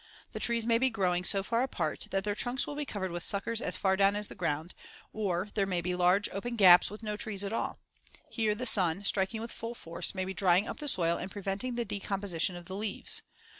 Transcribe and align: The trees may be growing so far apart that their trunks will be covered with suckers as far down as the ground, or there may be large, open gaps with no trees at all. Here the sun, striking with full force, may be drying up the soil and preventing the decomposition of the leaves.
The 0.33 0.39
trees 0.39 0.65
may 0.65 0.79
be 0.79 0.89
growing 0.89 1.23
so 1.23 1.43
far 1.43 1.61
apart 1.61 2.07
that 2.09 2.23
their 2.23 2.33
trunks 2.33 2.65
will 2.65 2.73
be 2.73 2.85
covered 2.85 3.11
with 3.11 3.21
suckers 3.21 3.61
as 3.61 3.77
far 3.77 3.95
down 3.95 4.15
as 4.15 4.29
the 4.29 4.33
ground, 4.33 4.73
or 5.13 5.49
there 5.53 5.67
may 5.67 5.79
be 5.79 5.93
large, 5.93 6.27
open 6.29 6.55
gaps 6.55 6.89
with 6.89 7.03
no 7.03 7.15
trees 7.15 7.43
at 7.43 7.53
all. 7.53 7.77
Here 8.27 8.55
the 8.55 8.65
sun, 8.65 9.03
striking 9.05 9.41
with 9.41 9.51
full 9.51 9.75
force, 9.75 10.15
may 10.15 10.25
be 10.25 10.33
drying 10.33 10.67
up 10.67 10.77
the 10.77 10.87
soil 10.87 11.17
and 11.19 11.29
preventing 11.29 11.75
the 11.75 11.85
decomposition 11.85 12.55
of 12.55 12.65
the 12.65 12.75
leaves. 12.75 13.21